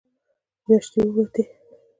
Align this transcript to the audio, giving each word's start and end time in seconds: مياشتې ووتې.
مياشتې 0.65 0.99
ووتې. 1.07 1.43